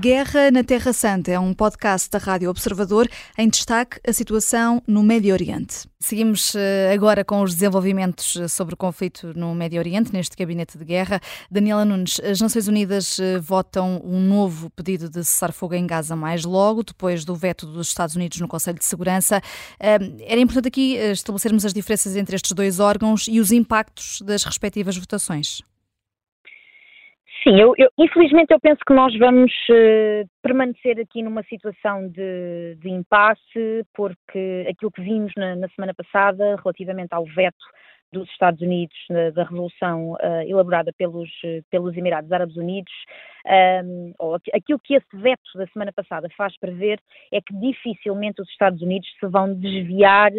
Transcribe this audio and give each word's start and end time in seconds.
Guerra 0.00 0.50
na 0.50 0.64
Terra 0.64 0.94
Santa 0.94 1.30
é 1.30 1.38
um 1.38 1.52
podcast 1.52 2.08
da 2.08 2.16
Rádio 2.16 2.48
Observador 2.48 3.06
em 3.36 3.50
destaque 3.50 4.00
a 4.08 4.14
situação 4.14 4.82
no 4.86 5.02
Médio 5.02 5.34
Oriente. 5.34 5.86
Seguimos 5.98 6.54
eh, 6.54 6.90
agora 6.90 7.22
com 7.22 7.42
os 7.42 7.52
desenvolvimentos 7.52 8.34
eh, 8.36 8.48
sobre 8.48 8.72
o 8.72 8.78
conflito 8.78 9.34
no 9.36 9.54
Médio 9.54 9.78
Oriente, 9.78 10.10
neste 10.10 10.34
gabinete 10.34 10.78
de 10.78 10.86
guerra. 10.86 11.20
Daniela 11.50 11.84
Nunes, 11.84 12.18
as 12.20 12.40
Nações 12.40 12.66
Unidas 12.66 13.18
eh, 13.18 13.38
votam 13.40 14.00
um 14.02 14.22
novo 14.22 14.70
pedido 14.70 15.10
de 15.10 15.22
cessar-fogo 15.22 15.74
em 15.74 15.86
Gaza 15.86 16.16
mais 16.16 16.46
logo, 16.46 16.82
depois 16.82 17.22
do 17.22 17.34
veto 17.34 17.66
dos 17.66 17.88
Estados 17.88 18.16
Unidos 18.16 18.40
no 18.40 18.48
Conselho 18.48 18.78
de 18.78 18.86
Segurança. 18.86 19.42
Era 19.78 20.40
importante 20.40 20.68
aqui 20.68 20.94
estabelecermos 20.94 21.66
as 21.66 21.74
diferenças 21.74 22.16
entre 22.16 22.36
estes 22.36 22.52
dois 22.52 22.80
órgãos 22.80 23.26
e 23.28 23.38
os 23.38 23.52
impactos 23.52 24.22
das 24.22 24.44
respectivas 24.44 24.96
votações. 24.96 25.60
Sim, 27.42 27.58
eu, 27.58 27.72
eu, 27.78 27.90
infelizmente 27.98 28.52
eu 28.52 28.60
penso 28.60 28.80
que 28.86 28.92
nós 28.92 29.16
vamos 29.18 29.50
uh, 29.70 30.28
permanecer 30.42 31.00
aqui 31.00 31.22
numa 31.22 31.42
situação 31.44 32.06
de, 32.08 32.76
de, 32.78 32.90
impasse, 32.90 33.86
porque 33.94 34.66
aquilo 34.68 34.90
que 34.90 35.00
vimos 35.00 35.32
na, 35.36 35.56
na, 35.56 35.68
semana 35.70 35.94
passada 35.94 36.56
relativamente 36.62 37.14
ao 37.14 37.24
veto 37.24 37.64
dos 38.12 38.28
Estados 38.28 38.60
Unidos 38.60 38.96
na, 39.08 39.30
da 39.30 39.44
resolução 39.44 40.12
uh, 40.12 40.42
elaborada 40.46 40.92
pelos, 40.92 41.30
pelos 41.70 41.96
Emirados 41.96 42.30
Árabes 42.30 42.56
Unidos, 42.56 42.92
um, 43.46 43.50
ehm, 43.50 44.12
ou 44.18 44.34
aquilo 44.34 44.78
que 44.78 44.94
esse 44.94 45.16
veto 45.16 45.50
da 45.54 45.66
semana 45.68 45.92
passada 45.94 46.28
faz 46.36 46.58
prever 46.58 47.00
é 47.32 47.40
que 47.40 47.56
dificilmente 47.58 48.42
os 48.42 48.50
Estados 48.50 48.82
Unidos 48.82 49.08
se 49.18 49.26
vão 49.26 49.54
desviar 49.54 50.30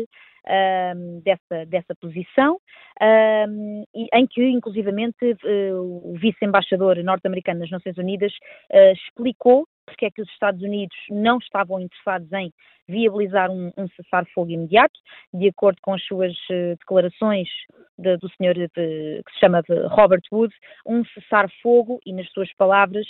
um, 0.48 1.22
dessa, 1.22 1.66
dessa 1.66 1.96
posição, 1.96 2.58
um, 3.02 3.84
em 3.94 4.28
que, 4.28 4.44
inclusivamente, 4.50 5.18
uh, 5.24 6.12
o 6.12 6.14
vice-embaixador 6.18 6.98
norte-americano 7.04 7.60
nas 7.60 7.70
Nações 7.70 7.98
Unidas 7.98 8.34
uh, 8.72 8.94
explicou 8.94 9.68
porque 9.86 10.06
é 10.06 10.12
que 10.12 10.22
os 10.22 10.30
Estados 10.30 10.62
Unidos 10.62 10.96
não 11.10 11.38
estavam 11.38 11.80
interessados 11.80 12.32
em 12.32 12.54
viabilizar 12.88 13.52
um, 13.52 13.72
um 13.78 13.88
cessar-fogo 13.90 14.50
imediato, 14.50 14.98
de 15.34 15.50
acordo 15.50 15.80
com 15.82 15.94
as 15.94 16.04
suas 16.06 16.34
uh, 16.50 16.78
declarações 16.80 17.50
de, 17.98 18.16
do 18.18 18.30
senhor 18.36 18.54
de, 18.54 18.70
que 18.70 19.34
se 19.34 19.40
chama 19.40 19.62
Robert 19.90 20.22
Wood, 20.32 20.54
um 20.86 21.04
cessar-fogo, 21.06 22.00
e 22.06 22.14
nas 22.14 22.30
suas 22.32 22.54
palavras, 22.54 23.06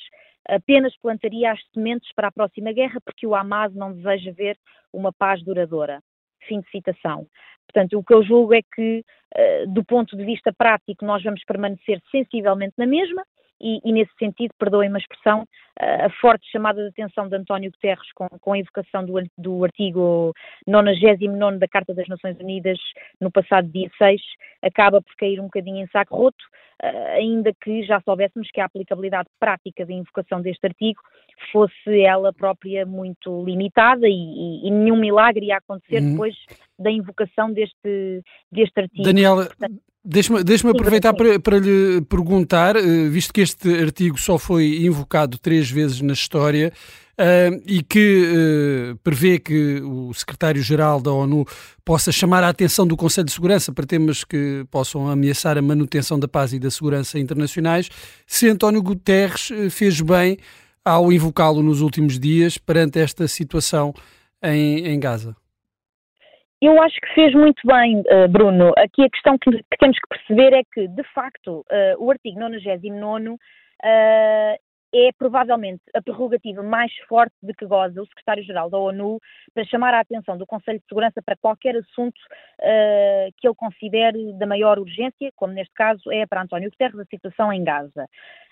apenas 0.47 0.95
plantaria 0.97 1.51
as 1.51 1.59
sementes 1.73 2.11
para 2.15 2.29
a 2.29 2.31
próxima 2.31 2.71
guerra, 2.71 2.99
porque 3.05 3.27
o 3.27 3.35
Hamas 3.35 3.73
não 3.75 3.93
deseja 3.93 4.31
ver 4.31 4.57
uma 4.91 5.13
paz 5.13 5.43
duradoura. 5.43 6.01
Fim 6.51 6.59
de 6.59 6.69
citação. 6.69 7.25
Portanto, 7.65 7.97
o 7.97 8.03
que 8.03 8.13
eu 8.13 8.21
julgo 8.21 8.53
é 8.53 8.61
que, 8.61 9.05
uh, 9.37 9.73
do 9.73 9.85
ponto 9.85 10.17
de 10.17 10.25
vista 10.25 10.51
prático, 10.51 11.05
nós 11.05 11.23
vamos 11.23 11.41
permanecer 11.45 12.01
sensivelmente 12.11 12.73
na 12.77 12.85
mesma, 12.85 13.23
e, 13.61 13.79
e, 13.85 13.93
nesse 13.93 14.11
sentido, 14.17 14.53
perdoem-me 14.57 14.95
a 14.95 14.97
expressão, 14.97 15.47
a 15.79 16.09
forte 16.19 16.49
chamada 16.51 16.81
de 16.81 16.89
atenção 16.89 17.29
de 17.29 17.35
António 17.35 17.71
Guterres 17.71 18.11
com, 18.13 18.27
com 18.27 18.53
a 18.53 18.57
invocação 18.57 19.05
do, 19.05 19.13
do 19.37 19.63
artigo 19.63 20.33
99 20.67 21.59
da 21.59 21.67
Carta 21.67 21.93
das 21.93 22.07
Nações 22.07 22.37
Unidas 22.39 22.79
no 23.19 23.31
passado 23.31 23.67
dia 23.71 23.89
6 23.97 24.19
acaba 24.63 25.01
por 25.01 25.15
cair 25.15 25.39
um 25.39 25.43
bocadinho 25.43 25.83
em 25.83 25.87
saco 25.87 26.15
roto, 26.15 26.43
ainda 26.81 27.51
que 27.61 27.83
já 27.83 28.01
soubéssemos 28.01 28.49
que 28.51 28.59
a 28.59 28.65
aplicabilidade 28.65 29.29
prática 29.39 29.85
da 29.85 29.93
invocação 29.93 30.41
deste 30.41 30.65
artigo 30.65 30.99
fosse 31.51 32.01
ela 32.01 32.33
própria 32.33 32.85
muito 32.85 33.43
limitada 33.43 34.07
e, 34.07 34.67
e, 34.67 34.71
nenhum 34.71 34.97
milagre 34.97 35.45
ia 35.45 35.57
acontecer 35.57 36.01
uhum. 36.01 36.11
depois 36.11 36.35
da 36.77 36.91
invocação 36.91 37.51
deste, 37.51 38.21
deste 38.51 38.79
artigo. 38.79 39.03
Daniela, 39.03 39.49
Deixe-me 40.03 40.43
deixe 40.43 40.67
aproveitar 40.67 41.13
para, 41.13 41.39
para, 41.39 41.59
lhe 41.59 42.01
perguntar, 42.09 42.75
eh, 42.75 43.07
visto 43.07 43.31
que 43.31 43.41
este 43.41 43.69
artigo 43.83 44.19
só 44.19 44.39
foi 44.39 44.83
invocado 44.83 45.37
três 45.37 45.69
vezes 45.69 46.01
na 46.01 46.13
história 46.13 46.73
uh, 47.21 47.61
e 47.67 47.83
que 47.83 48.23
uh, 48.93 48.97
prevê 49.03 49.39
que 49.39 49.79
o 49.81 50.13
secretário-geral 50.13 50.99
da 50.99 51.11
ONU 51.11 51.45
possa 51.85 52.11
chamar 52.11 52.43
a 52.43 52.49
atenção 52.49 52.87
do 52.87 52.97
Conselho 52.97 53.25
de 53.25 53.31
Segurança 53.31 53.71
para 53.73 53.85
temas 53.85 54.23
que 54.23 54.65
possam 54.71 55.07
ameaçar 55.07 55.57
a 55.57 55.61
manutenção 55.61 56.19
da 56.19 56.27
paz 56.27 56.53
e 56.53 56.59
da 56.59 56.71
segurança 56.71 57.19
internacionais, 57.19 57.89
se 58.25 58.49
António 58.49 58.81
Guterres 58.81 59.49
fez 59.69 60.01
bem 60.01 60.37
ao 60.83 61.11
invocá-lo 61.11 61.61
nos 61.61 61.81
últimos 61.81 62.19
dias 62.19 62.57
perante 62.57 62.99
esta 62.99 63.27
situação 63.27 63.93
em, 64.43 64.87
em 64.87 64.99
Gaza? 64.99 65.35
Eu 66.59 66.79
acho 66.81 66.95
que 67.01 67.13
fez 67.15 67.33
muito 67.33 67.59
bem, 67.65 68.01
uh, 68.01 68.27
Bruno. 68.29 68.71
Aqui 68.77 69.03
a 69.03 69.09
questão 69.09 69.35
que, 69.37 69.49
temos 69.79 69.97
que 69.97 70.07
perceber 70.09 70.53
é 70.53 70.61
que, 70.73 70.87
de 70.87 71.03
facto, 71.13 71.65
o 71.97 72.11
artigo 72.11 72.39
99 72.39 73.29
uh, 73.29 73.37
é 74.93 75.11
provavelmente 75.17 75.81
a 75.95 76.01
prerrogativa 76.01 76.61
mais 76.61 76.91
forte 77.07 77.35
de 77.41 77.53
que 77.53 77.65
goza 77.65 78.01
o 78.01 78.05
secretário-geral 78.07 78.69
da 78.69 78.77
ONU 78.77 79.19
para 79.53 79.63
chamar 79.65 79.93
a 79.93 80.01
atenção 80.01 80.37
do 80.37 80.45
Conselho 80.45 80.79
de 80.79 80.85
Segurança 80.87 81.21
para 81.21 81.37
qualquer 81.37 81.75
assunto 81.77 82.17
uh, 82.17 83.31
que 83.37 83.47
ele 83.47 83.55
considere 83.55 84.33
da 84.33 84.45
maior 84.45 84.77
urgência, 84.77 85.31
como 85.35 85.53
neste 85.53 85.73
caso 85.73 86.11
é 86.11 86.25
para 86.25 86.41
António 86.41 86.69
Guterres 86.69 86.99
a 86.99 87.05
situação 87.05 87.53
em 87.53 87.63
Gaza. 87.63 88.05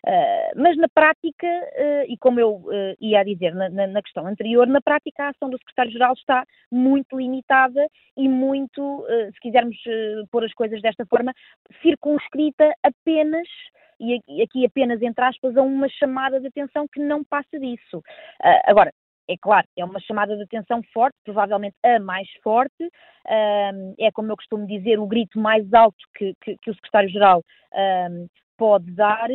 Uh, 0.06 0.62
mas 0.62 0.78
na 0.78 0.88
prática, 0.88 1.48
uh, 1.48 2.06
e 2.08 2.18
como 2.18 2.40
eu 2.40 2.64
ia 3.02 3.24
dizer 3.24 3.54
na, 3.54 3.70
na, 3.70 3.88
na, 3.88 4.02
questão 4.02 4.26
anterior, 4.26 4.66
na 4.66 4.82
prática 4.82 5.26
a 5.26 5.30
ação 5.30 5.50
do 5.50 5.58
secretário-geral 5.58 6.14
está 6.14 6.46
muito 6.72 7.18
limitada 7.18 7.86
e 8.16 8.30
muito, 8.30 9.06
se 9.34 9.40
quisermos 9.42 9.78
pôr 10.32 10.46
as 10.46 10.54
coisas 10.54 10.82
desta 10.82 11.06
forma, 11.06 11.34
circunscrita 11.82 12.72
apenas 12.84 13.48
e 14.00 14.42
aqui 14.42 14.66
apenas 14.66 15.02
entre 15.02 15.24
aspas, 15.24 15.56
a 15.58 15.62
uma 15.62 15.90
chamada 15.90 16.40
de 16.40 16.48
atenção 16.48 16.88
que 16.88 17.00
não 17.00 17.24
passa 17.24 17.60
disso. 17.60 17.98
Uh, 17.98 18.62
agora, 18.66 18.94
é 19.28 19.36
claro, 19.38 19.68
é 19.78 19.86
uma 19.86 20.00
chamada 20.00 20.36
de 20.36 20.44
atenção 20.44 20.82
forte, 20.94 21.16
provavelmente 21.24 21.76
a 21.84 22.00
mais 22.00 22.28
forte, 22.44 22.84
uh, 22.84 23.96
é 24.00 24.12
como 24.12 24.32
eu 24.32 24.38
costumo 24.38 24.66
dizer, 24.66 25.00
o 25.00 25.08
grito 25.08 25.40
mais 25.40 25.72
alto 25.74 25.98
que, 26.18 26.34
que, 26.42 26.58
que 26.58 26.72
o 26.72 26.74
secretário-geral 26.76 27.40
uh, 27.40 28.30
pode 28.58 28.92
dar, 28.92 29.30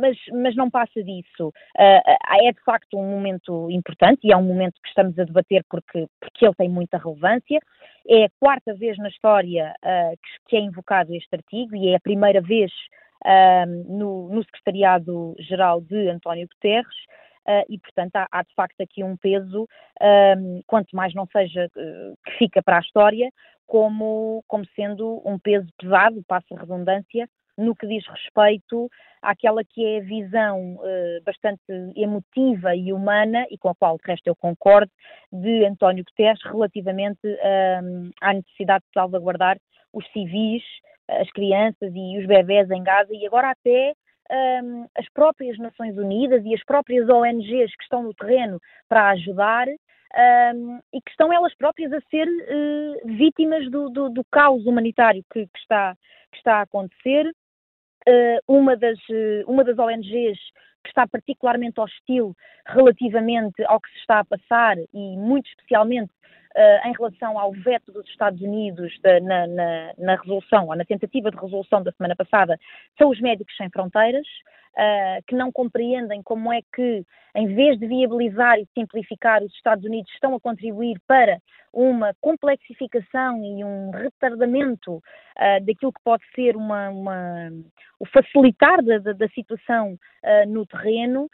mas, 0.00 0.18
mas, 0.32 0.56
não 0.56 0.68
passa 0.68 1.00
disso. 1.00 1.52
É 1.78 2.52
de 2.52 2.60
facto 2.64 2.98
um 2.98 3.08
momento 3.08 3.70
importante 3.70 4.26
e 4.26 4.32
é 4.32 4.36
um 4.36 4.42
momento 4.42 4.74
que 4.82 4.88
estamos 4.88 5.16
a 5.16 5.22
debater 5.22 5.64
porque, 5.70 6.08
porque 6.20 6.44
ele 6.44 6.54
tem 6.56 6.68
muita 6.68 6.98
relevância. 6.98 7.60
É 8.06 8.24
a 8.24 8.30
quarta 8.40 8.74
vez 8.74 8.98
na 8.98 9.08
história 9.08 9.72
que, 10.48 10.56
é 10.56 10.60
invocado 10.60 11.14
este 11.14 11.36
artigo 11.36 11.76
e 11.76 11.90
é 11.90 11.94
a 11.94 12.00
primeira 12.00 12.40
vez 12.40 12.72
no, 13.86 14.28
no 14.28 14.44
Secretariado-Geral 14.44 15.80
de 15.80 16.08
António 16.08 16.48
Guterres, 16.48 16.96
Uh, 17.48 17.64
e, 17.66 17.78
portanto, 17.78 18.14
há, 18.16 18.28
há, 18.30 18.42
de 18.42 18.54
facto 18.54 18.78
aqui 18.82 19.02
um 19.02 19.16
peso, 19.16 19.66
um, 20.36 20.60
quanto 20.66 20.94
mais 20.94 21.14
não 21.14 21.26
seja 21.32 21.64
uh, 21.74 22.18
que 22.22 22.32
fica 22.36 22.62
para 22.62 22.76
a 22.76 22.80
história, 22.80 23.30
como, 23.66 24.44
como 24.46 24.66
sendo 24.76 25.22
um 25.24 25.38
peso 25.38 25.66
pesado, 25.78 26.22
passa 26.28 26.54
a 26.54 26.58
redundância, 26.58 27.26
no 27.56 27.74
que 27.74 27.86
diz 27.86 28.06
respeito 28.06 28.90
àquela 29.22 29.64
que 29.64 29.82
é 29.82 29.96
a 29.96 30.02
visão 30.02 30.74
uh, 30.74 31.24
bastante 31.24 31.62
emotiva 31.96 32.76
e 32.76 32.92
humana, 32.92 33.46
e 33.50 33.56
com 33.56 33.70
a 33.70 33.74
qual, 33.74 33.96
de 33.96 34.02
resto, 34.06 34.26
eu 34.26 34.36
concordo, 34.36 34.92
de 35.32 35.64
António 35.64 36.04
Guterres 36.04 36.42
relativamente 36.44 37.26
à 38.20 38.34
necessidade 38.34 38.84
de 38.84 38.92
salvaguardar 38.92 39.58
os 39.94 40.06
civis 40.12 40.62
as 41.08 41.30
crianças 41.30 41.92
e 41.94 42.18
os 42.18 42.26
bebés 42.26 42.70
em 42.70 42.82
Gaza 42.82 43.12
e 43.12 43.26
agora 43.26 43.50
até 43.50 43.94
um, 44.62 44.86
as 44.96 45.08
próprias 45.10 45.58
Nações 45.58 45.96
Unidas 45.96 46.44
e 46.44 46.54
as 46.54 46.62
próprias 46.64 47.08
ONGs 47.08 47.74
que 47.76 47.82
estão 47.82 48.02
no 48.02 48.14
terreno 48.14 48.60
para 48.88 49.10
ajudar 49.10 49.66
um, 49.66 50.80
e 50.92 51.00
que 51.00 51.10
estão 51.10 51.32
elas 51.32 51.54
próprias 51.54 51.92
a 51.92 52.00
ser 52.10 52.26
uh, 52.26 53.16
vítimas 53.16 53.70
do, 53.70 53.88
do, 53.88 54.08
do, 54.10 54.24
caos 54.30 54.64
humanitário 54.66 55.24
que, 55.32 55.46
que, 55.46 55.58
está, 55.58 55.94
que 56.32 56.38
está 56.38 56.56
a 56.56 56.62
acontecer. 56.62 57.30
Uh, 58.08 58.40
uma, 58.46 58.76
das, 58.76 58.98
uh, 59.10 59.44
uma 59.46 59.64
das 59.64 59.78
ONGs 59.78 60.38
que 60.82 60.88
está 60.88 61.06
particularmente 61.06 61.80
hostil 61.80 62.34
relativamente 62.66 63.62
ao 63.64 63.80
que 63.80 63.90
se 63.90 63.98
está 63.98 64.20
a 64.20 64.24
passar 64.24 64.78
e 64.78 65.16
muito 65.16 65.46
especialmente 65.48 66.10
em 66.84 66.92
relação 66.92 67.38
ao 67.38 67.52
veto 67.52 67.92
dos 67.92 68.06
Estados 68.08 68.40
Unidos 68.40 68.92
de, 69.02 69.20
na, 69.20 69.46
na, 69.46 69.92
na, 69.96 70.16
resolução, 70.16 70.66
ou 70.66 70.76
na 70.76 70.84
tentativa 70.84 71.30
de 71.30 71.36
resolução 71.36 71.82
da 71.82 71.92
semana 71.92 72.16
passada, 72.16 72.58
são 72.96 73.10
os 73.10 73.20
Médicos 73.20 73.56
Sem 73.56 73.70
Fronteiras, 73.70 74.26
uh, 74.78 75.22
que 75.26 75.34
não 75.34 75.50
compreendem 75.52 76.22
como 76.22 76.52
é 76.52 76.60
que, 76.74 77.04
em 77.34 77.54
vez 77.54 77.78
de 77.78 77.86
viabilizar 77.86 78.58
e 78.58 78.66
simplificar, 78.74 79.42
os 79.42 79.52
Estados 79.54 79.84
Unidos 79.84 80.10
estão 80.12 80.34
a 80.34 80.40
contribuir 80.40 81.00
para 81.06 81.40
uma 81.72 82.14
complexificação 82.20 83.44
e 83.44 83.62
um 83.62 83.90
retardamento 83.90 84.96
uh, 84.96 85.64
daquilo 85.64 85.92
que 85.92 86.02
pode 86.02 86.22
ser 86.34 86.56
uma, 86.56 86.88
uma 86.90 87.50
o 88.00 88.06
facilitar 88.06 88.82
da, 88.82 88.98
da, 88.98 89.12
da 89.12 89.28
situação 89.28 89.94
uh, 89.94 90.48
no 90.48 90.64
terreno 90.66 91.28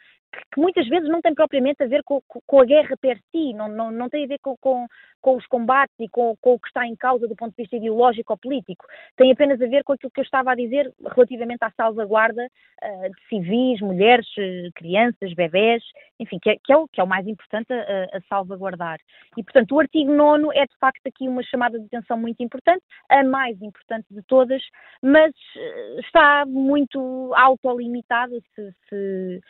que 0.53 0.59
muitas 0.59 0.87
vezes 0.87 1.09
não 1.09 1.21
tem 1.21 1.33
propriamente 1.33 1.83
a 1.83 1.87
ver 1.87 2.03
com, 2.03 2.21
com 2.27 2.61
a 2.61 2.65
guerra 2.65 2.95
per 2.97 3.19
si, 3.31 3.53
não, 3.53 3.67
não, 3.67 3.91
não 3.91 4.09
tem 4.09 4.25
a 4.25 4.27
ver 4.27 4.39
com, 4.39 4.55
com, 4.57 4.87
com 5.21 5.35
os 5.35 5.45
combates 5.47 5.95
e 5.99 6.07
com, 6.09 6.35
o 6.41 6.59
que 6.59 6.67
está 6.67 6.85
em 6.85 6.95
causa 6.95 7.27
do 7.27 7.35
ponto 7.35 7.55
de 7.55 7.63
vista 7.63 7.75
ideológico 7.75 8.33
ou 8.33 8.37
político. 8.37 8.85
Tem 9.17 9.31
apenas 9.31 9.61
a 9.61 9.67
ver 9.67 9.83
com 9.83 9.93
aquilo 9.93 10.11
que 10.11 10.19
eu 10.19 10.23
estava 10.23 10.51
a 10.51 10.55
dizer 10.55 10.93
relativamente 11.03 11.63
à 11.63 11.71
salvaguarda 11.71 12.45
uh, 12.45 13.09
de 13.09 13.27
civis, 13.27 13.81
mulheres, 13.81 14.27
crianças, 14.75 15.33
bebés, 15.33 15.83
enfim, 16.19 16.37
que 16.39 16.51
é, 16.51 16.55
que 16.63 16.71
é, 16.71 16.77
o, 16.77 16.87
que 16.87 17.01
é 17.01 17.03
o 17.03 17.07
mais 17.07 17.27
importante 17.27 17.73
a, 17.73 18.17
a, 18.17 18.21
salvaguardar. 18.29 18.99
E, 19.37 19.43
portanto, 19.43 19.73
o 19.73 19.79
artigo 19.79 20.11
9 20.11 20.49
é 20.53 20.65
de 20.65 20.77
facto 20.79 21.05
aqui 21.07 21.27
uma 21.27 21.43
chamada 21.43 21.79
de 21.79 21.85
atenção 21.85 22.17
muito 22.17 22.41
importante, 22.41 22.83
a 23.09 23.23
mais 23.23 23.61
importante 23.61 24.05
de 24.11 24.21
todas, 24.23 24.61
mas 25.01 25.33
está 25.99 26.45
muito 26.45 27.31
autolimitada, 27.35 28.39
se, 28.53 28.71
se, 28.89 29.41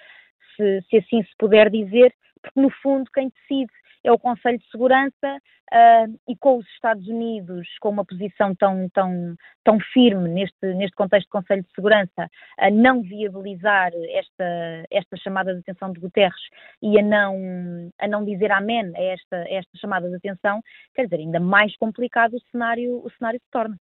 se, 0.55 0.81
se 0.89 0.97
assim 0.97 1.23
se 1.23 1.35
puder 1.37 1.69
dizer, 1.69 2.13
porque 2.41 2.59
no 2.59 2.69
fundo 2.69 3.09
quem 3.11 3.29
decide 3.29 3.71
é 4.03 4.11
o 4.11 4.19
Conselho 4.19 4.59
de 4.59 4.69
Segurança 4.69 5.41
uh, 5.73 6.19
e 6.27 6.35
com 6.37 6.59
os 6.59 6.67
Estados 6.67 7.07
Unidos 7.07 7.67
com 7.79 7.89
uma 7.89 8.05
posição 8.05 8.53
tão, 8.55 8.87
tão, 8.89 9.35
tão 9.63 9.79
firme 9.79 10.29
neste, 10.29 10.73
neste 10.75 10.95
contexto 10.95 11.25
de 11.25 11.31
Conselho 11.31 11.63
de 11.63 11.73
Segurança 11.73 12.29
a 12.57 12.69
não 12.69 13.01
viabilizar 13.01 13.91
esta, 14.09 14.85
esta 14.91 15.17
chamada 15.17 15.53
de 15.53 15.59
atenção 15.59 15.91
de 15.91 15.99
Guterres 15.99 16.41
e 16.81 16.99
a 16.99 17.01
não, 17.01 17.91
a 17.99 18.07
não 18.07 18.23
dizer 18.23 18.51
amém 18.51 18.91
a 18.95 19.01
esta, 19.01 19.35
a 19.37 19.53
esta 19.53 19.77
chamada 19.77 20.07
de 20.07 20.15
atenção, 20.15 20.61
quer 20.93 21.05
dizer, 21.05 21.17
ainda 21.17 21.39
mais 21.39 21.75
complicado 21.77 22.35
o 22.35 22.41
cenário, 22.51 23.01
o 23.03 23.09
cenário 23.17 23.39
se 23.39 23.51
torna. 23.51 23.75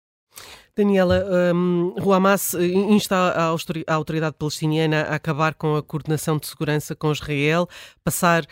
Daniela, 0.74 1.22
um, 1.54 1.94
o 2.02 2.14
Hamas 2.14 2.54
insta 2.54 3.14
a 3.14 3.94
autoridade 3.94 4.36
palestiniana 4.38 5.02
a 5.02 5.16
acabar 5.16 5.52
com 5.52 5.76
a 5.76 5.82
coordenação 5.82 6.38
de 6.38 6.46
segurança 6.46 6.96
com 6.96 7.12
Israel, 7.12 7.68
passar 8.02 8.42
uh, 8.44 8.46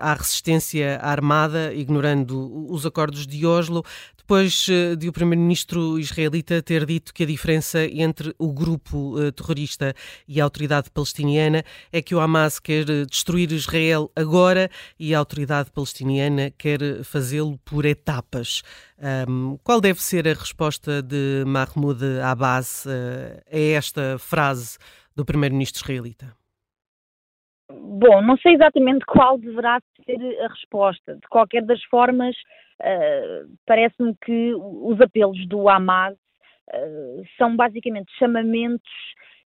à 0.00 0.14
resistência 0.14 0.98
armada, 1.00 1.72
ignorando 1.72 2.66
os 2.68 2.84
acordos 2.84 3.24
de 3.24 3.46
Oslo 3.46 3.84
depois 4.26 4.66
eh, 4.70 4.96
de 4.96 5.06
o 5.06 5.12
primeiro-ministro 5.12 5.98
israelita 5.98 6.62
ter 6.62 6.86
dito 6.86 7.12
que 7.12 7.24
a 7.24 7.26
diferença 7.26 7.84
entre 7.84 8.34
o 8.38 8.54
grupo 8.54 9.18
uh, 9.18 9.30
terrorista 9.30 9.94
e 10.26 10.40
a 10.40 10.44
autoridade 10.44 10.90
palestiniana 10.90 11.62
é 11.92 12.00
que 12.00 12.14
o 12.14 12.20
Hamas 12.20 12.58
quer 12.58 12.88
eh, 12.88 13.04
destruir 13.04 13.52
Israel 13.52 14.10
agora 14.16 14.70
e 14.98 15.14
a 15.14 15.18
autoridade 15.18 15.70
palestiniana 15.70 16.50
quer 16.56 17.04
fazê-lo 17.04 17.58
por 17.66 17.84
etapas. 17.84 18.62
Um, 19.28 19.58
qual 19.62 19.78
deve 19.78 20.02
ser 20.02 20.26
a 20.26 20.32
resposta 20.32 21.02
de 21.02 21.43
Mahmoud 21.44 22.02
Abbas 22.22 22.86
uh, 22.86 23.40
a 23.52 23.58
esta 23.76 24.18
frase 24.18 24.78
do 25.16 25.24
primeiro-ministro 25.24 25.82
israelita? 25.82 26.34
Bom, 27.70 28.20
não 28.22 28.36
sei 28.36 28.54
exatamente 28.54 29.04
qual 29.06 29.38
deverá 29.38 29.80
ser 30.04 30.18
a 30.42 30.48
resposta. 30.48 31.14
De 31.14 31.28
qualquer 31.28 31.62
das 31.62 31.82
formas, 31.84 32.36
uh, 32.80 33.48
parece-me 33.66 34.14
que 34.24 34.54
os 34.54 35.00
apelos 35.00 35.46
do 35.48 35.68
Hamas 35.68 36.14
uh, 36.14 37.22
são 37.38 37.56
basicamente 37.56 38.12
chamamentos 38.18 38.92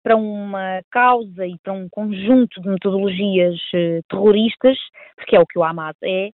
para 0.02 0.16
uma 0.16 0.80
causa 0.90 1.46
e 1.46 1.56
para 1.58 1.72
um 1.72 1.88
conjunto 1.88 2.60
de 2.60 2.68
metodologias 2.68 3.60
uh, 3.74 4.02
terroristas, 4.08 4.76
porque 5.16 5.36
é 5.36 5.40
o 5.40 5.46
que 5.46 5.58
o 5.58 5.64
Hamas 5.64 5.96
é, 6.02 6.30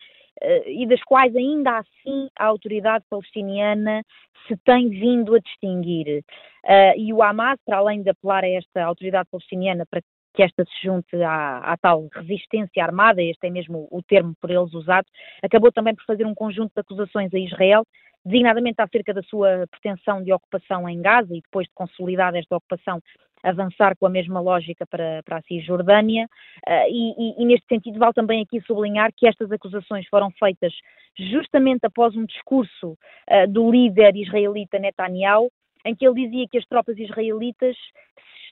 e 0.66 0.86
das 0.86 1.02
quais 1.04 1.34
ainda 1.34 1.78
assim 1.78 2.28
a 2.38 2.46
autoridade 2.46 3.04
palestiniana 3.08 4.02
se 4.46 4.56
tem 4.58 4.88
vindo 4.88 5.34
a 5.34 5.38
distinguir. 5.38 6.24
e 6.96 7.12
o 7.12 7.22
Hamas, 7.22 7.58
para 7.64 7.78
além 7.78 8.02
de 8.02 8.10
apelar 8.10 8.44
a 8.44 8.48
esta 8.48 8.84
autoridade 8.84 9.28
palestiniana 9.30 9.86
para 9.88 10.02
que 10.34 10.42
esta 10.42 10.64
se 10.64 10.86
junte 10.86 11.14
à, 11.22 11.58
à, 11.58 11.76
tal 11.76 12.08
resistência 12.12 12.82
armada, 12.82 13.22
este 13.22 13.46
é 13.46 13.50
mesmo 13.50 13.86
o 13.90 14.02
termo 14.02 14.34
por 14.40 14.50
eles 14.50 14.72
usado, 14.72 15.06
acabou 15.42 15.70
também 15.70 15.94
por 15.94 16.04
fazer 16.04 16.26
um 16.26 16.34
conjunto 16.34 16.72
de 16.74 16.80
acusações 16.80 17.32
a 17.34 17.38
Israel, 17.38 17.84
designadamente 18.24 18.80
acerca 18.80 19.12
da 19.12 19.22
sua 19.22 19.66
pretensão 19.70 20.22
de 20.22 20.32
ocupação 20.32 20.88
em 20.88 21.00
Gaza 21.00 21.34
e 21.34 21.40
depois 21.40 21.66
de 21.66 21.72
consolidar 21.74 22.34
esta 22.34 22.56
ocupação 22.56 23.00
avançar 23.42 23.96
com 23.96 24.06
a 24.06 24.10
mesma 24.10 24.40
lógica 24.40 24.86
para, 24.86 25.22
para 25.24 25.38
a 25.38 25.42
Cisjordânia. 25.42 26.26
Uh, 26.66 26.88
e, 26.88 27.10
e, 27.18 27.42
e, 27.42 27.44
neste 27.44 27.66
sentido 27.66 27.98
vale 27.98 28.12
também 28.12 28.42
aqui 28.42 28.60
sublinhar 28.60 29.12
que 29.16 29.26
estas 29.26 29.50
acusações 29.50 30.06
foram 30.08 30.30
feitas 30.38 30.72
justamente 31.18 31.84
após 31.84 32.16
um 32.16 32.24
discurso 32.24 32.92
uh, 32.92 33.48
do 33.48 33.70
líder 33.70 34.16
israelita 34.16 34.78
Netanyahu 34.78 35.50
em 35.84 35.94
que 35.94 36.06
ele 36.06 36.26
dizia 36.26 36.46
que 36.48 36.58
as 36.58 36.66
tropas 36.66 36.96
israelitas 36.96 37.76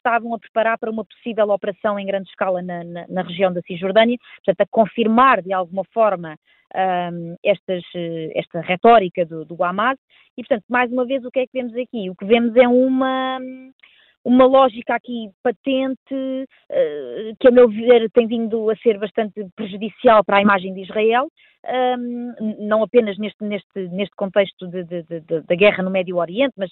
estavam 0.00 0.35
a 0.35 0.38
preparar 0.38 0.79
para 0.79 0.91
uma 0.91 1.05
possível 1.05 1.50
operação 1.50 1.99
em 1.99 2.06
grande 2.06 2.29
escala 2.29 2.62
na, 2.62 2.82
na, 2.82 3.06
na 3.08 3.23
região 3.23 3.52
da 3.52 3.61
Cisjordânia, 3.62 4.17
portanto, 4.37 4.61
a 4.62 4.70
confirmar 4.70 5.43
de 5.43 5.52
alguma 5.52 5.85
forma 5.93 6.37
um, 6.75 7.37
estas, 7.44 7.82
esta 8.35 8.61
retórica 8.61 9.25
do, 9.25 9.44
do 9.44 9.62
Hamas. 9.62 9.99
E, 10.37 10.43
portanto, 10.43 10.64
mais 10.69 10.91
uma 10.91 11.05
vez, 11.05 11.25
o 11.25 11.31
que 11.31 11.41
é 11.41 11.47
que 11.47 11.52
vemos 11.52 11.75
aqui? 11.75 12.11
O 12.11 12.17
que 12.17 12.25
vemos 12.25 12.55
é 12.56 12.67
uma 12.67 13.38
uma 14.25 14.46
lógica 14.46 14.94
aqui 14.94 15.31
patente, 15.43 16.14
uh, 16.14 17.37
que 17.38 17.49
a 17.49 17.50
meu 17.50 17.69
ver 17.69 18.11
tem 18.11 18.26
vindo 18.26 18.70
a 18.70 18.76
ser 18.76 18.99
bastante 18.99 19.46
prejudicial 19.56 20.25
para 20.25 20.38
a 20.38 20.43
imagem 20.43 20.75
de 20.75 20.82
Israel, 20.82 21.28
um, 21.99 22.56
não 22.58 22.82
apenas 22.82 23.19
neste, 23.19 23.44
neste, 23.44 23.88
neste 23.90 24.14
contexto 24.17 24.67
da 24.69 25.55
guerra 25.55 25.82
no 25.82 25.90
Médio 25.90 26.17
Oriente, 26.17 26.55
mas 26.56 26.70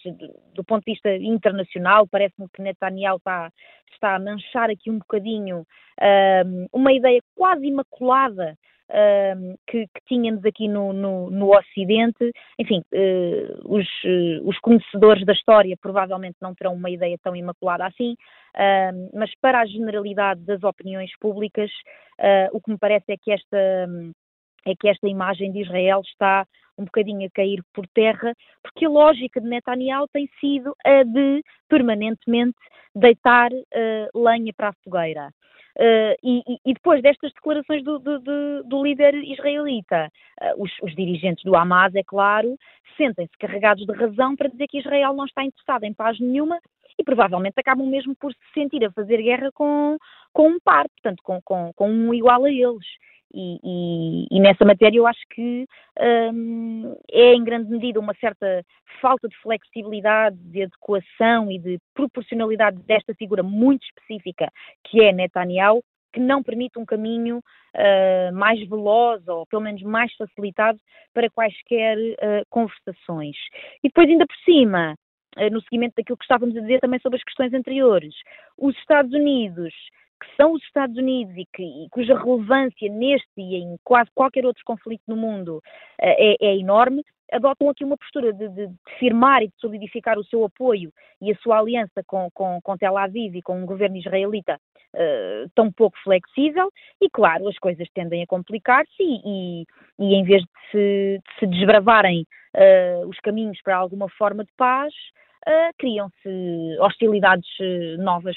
do 0.54 0.64
ponto 0.64 0.84
de 0.84 0.92
vista 0.92 1.14
internacional, 1.16 2.06
parece-me 2.06 2.48
que 2.48 2.62
Netanyahu 2.62 3.18
está, 3.18 3.50
está 3.92 4.14
a 4.14 4.18
manchar 4.18 4.70
aqui 4.70 4.90
um 4.90 4.98
bocadinho 4.98 5.66
um, 6.00 6.66
uma 6.72 6.92
ideia 6.92 7.20
quase 7.34 7.66
imaculada 7.66 8.56
que, 9.66 9.86
que, 9.86 10.00
tínhamos 10.06 10.44
aqui 10.44 10.66
no, 10.66 10.92
no, 10.92 11.30
no 11.30 11.56
Ocidente. 11.56 12.32
Enfim, 12.58 12.82
uh, 12.92 13.76
os, 13.76 13.86
uh, 14.04 14.48
os, 14.48 14.58
conhecedores 14.60 15.24
da 15.24 15.32
história 15.32 15.76
provavelmente 15.80 16.36
não 16.40 16.54
terão 16.54 16.74
uma 16.74 16.90
ideia 16.90 17.16
tão 17.22 17.36
imaculada 17.36 17.86
assim, 17.86 18.12
uh, 18.12 19.10
mas 19.14 19.30
para 19.40 19.60
a 19.60 19.66
generalidade 19.66 20.40
das 20.40 20.62
opiniões 20.62 21.10
públicas, 21.18 21.70
ah, 22.18 22.48
o 22.52 22.60
que 22.60 22.70
me 22.70 22.78
parece 22.78 23.12
é 23.12 23.16
que 23.16 23.30
esta. 23.30 23.56
é 24.66 24.74
que 24.78 24.88
esta 24.88 25.08
imagem 25.08 25.52
de 25.52 25.60
Israel 25.60 26.00
está 26.04 26.46
um 26.78 26.84
bocadinho 26.84 27.26
a 27.26 27.30
cair 27.30 27.62
por 27.74 27.86
terra, 27.88 28.34
porque 28.62 28.86
a 28.86 28.90
lógica 28.90 29.40
de 29.40 29.48
Netanyahu 29.48 30.06
tem 30.08 30.28
sido 30.40 30.74
a 30.84 31.02
de 31.02 31.42
permanentemente 31.68 32.56
deitar 32.94 33.50
uh, 33.52 34.18
lenha 34.22 34.52
para 34.56 34.68
a 34.68 34.74
fogueira. 34.84 35.30
Uh, 35.76 36.14
e, 36.24 36.42
e, 36.66 36.74
depois 36.74 37.00
destas 37.00 37.32
declarações 37.32 37.84
do, 37.84 38.00
do, 38.00 38.18
do, 38.18 38.64
do 38.64 38.82
líder 38.82 39.14
israelita, 39.14 40.10
uh, 40.42 40.62
os, 40.62 40.72
os, 40.82 40.92
dirigentes 40.96 41.44
do 41.44 41.54
Hamas, 41.54 41.94
é 41.94 42.02
claro, 42.02 42.56
sentem-se 42.96 43.38
carregados 43.38 43.86
de 43.86 43.92
razão 43.92 44.34
para 44.34 44.48
dizer 44.48 44.66
que 44.66 44.80
Israel 44.80 45.14
não 45.14 45.24
está 45.24 45.44
interessado 45.44 45.84
em 45.84 45.94
paz 45.94 46.18
nenhuma 46.18 46.58
e 46.98 47.04
provavelmente 47.04 47.60
acabam 47.60 47.86
mesmo 47.86 48.16
por 48.16 48.32
se 48.32 48.52
sentir 48.52 48.84
a 48.84 48.90
fazer 48.90 49.22
guerra 49.22 49.50
com, 49.54 49.96
com 50.32 50.48
um 50.48 50.58
par, 50.58 50.88
portanto, 50.88 51.22
com, 51.22 51.40
com, 51.42 51.72
com 51.72 51.88
um 51.88 52.12
igual 52.12 52.44
a 52.44 52.50
eles. 52.50 52.86
E, 53.32 53.58
e, 53.62 54.26
e, 54.30 54.40
nessa 54.40 54.64
matéria 54.64 54.98
eu 54.98 55.06
acho 55.06 55.20
que 55.30 55.66
um, 56.32 56.96
é 57.10 57.34
em 57.34 57.44
grande 57.44 57.70
medida 57.70 58.00
uma 58.00 58.14
certa 58.14 58.64
falta 59.02 59.28
de 59.28 59.36
flexibilidade, 59.42 60.36
de 60.38 60.62
adequação 60.62 61.50
e 61.50 61.58
de 61.58 61.78
proporcionalidade 61.94 62.78
desta 62.84 63.14
figura 63.14 63.42
muito 63.42 63.84
específica 63.84 64.50
que 64.84 65.02
é 65.02 65.12
Netanyahu, 65.12 65.82
que 66.12 66.20
não 66.20 66.42
permite 66.42 66.78
um 66.78 66.86
caminho 66.86 67.38
uh, 67.38 68.34
mais 68.34 68.66
veloz 68.68 69.26
ou 69.28 69.46
pelo 69.46 69.62
menos 69.62 69.82
mais 69.82 70.12
facilitado 70.14 70.78
para 71.12 71.30
quaisquer 71.30 71.98
uh, 71.98 72.44
conversações. 72.48 73.36
E 73.82 73.88
depois, 73.88 74.08
ainda 74.08 74.26
por 74.26 74.36
cima, 74.44 74.94
uh, 75.36 75.50
no 75.50 75.60
seguimento 75.62 75.94
daquilo 75.96 76.16
que 76.16 76.24
estávamos 76.24 76.56
a 76.56 76.60
dizer 76.60 76.80
também 76.80 77.00
sobre 77.00 77.18
as 77.18 77.24
questões 77.24 77.52
anteriores, 77.52 78.14
os 78.56 78.76
Estados 78.78 79.12
Unidos 79.12 79.74
que 80.18 80.26
são 80.36 80.52
os 80.52 80.62
Estados 80.64 80.96
Unidos 80.96 81.36
e, 81.36 81.46
que, 81.52 81.62
e 81.62 81.88
cuja 81.90 82.18
relevância 82.18 82.90
neste 82.90 83.28
e 83.36 83.56
em 83.56 83.76
quase 83.84 84.10
qualquer 84.14 84.44
outro 84.44 84.62
conflito 84.64 85.02
no 85.06 85.16
mundo 85.16 85.58
uh, 85.58 85.62
é, 86.00 86.36
é, 86.40 86.56
enorme, 86.56 87.04
adotam 87.32 87.68
aqui 87.68 87.84
uma 87.84 87.96
postura 87.96 88.32
de, 88.32 88.48
de, 88.48 88.66
de, 88.66 88.74
firmar 88.98 89.42
e 89.42 89.48
de 89.48 89.54
solidificar 89.58 90.18
o 90.18 90.24
seu 90.24 90.44
apoio 90.44 90.92
e 91.20 91.30
a 91.30 91.36
sua 91.36 91.58
aliança 91.58 92.02
com, 92.06 92.28
com, 92.32 92.60
com 92.62 92.76
Tel 92.76 92.96
Aviv 92.96 93.36
e 93.36 93.42
com 93.42 93.62
o 93.62 93.66
governo 93.66 93.96
israelita 93.96 94.58
uh, 94.94 95.50
tão 95.54 95.70
pouco 95.70 95.96
flexível. 96.02 96.70
E, 97.00 97.08
claro, 97.10 97.48
as 97.48 97.58
coisas 97.58 97.88
tendem 97.94 98.22
a 98.22 98.26
complicar-se 98.26 99.02
e, 99.02 99.20
e, 99.24 99.66
e, 99.98 100.14
em 100.14 100.24
vez 100.24 100.42
de 100.42 100.48
se, 100.70 101.20
de 101.22 101.38
se 101.38 101.46
desbravarem 101.46 102.26
uh, 102.54 103.08
os 103.08 103.18
caminhos 103.20 103.60
para 103.62 103.76
alguma 103.76 104.08
forma 104.08 104.44
de 104.44 104.52
paz, 104.56 104.92
uh, 105.46 105.72
criam-se 105.78 106.78
hostilidades 106.80 107.48
novas 107.98 108.36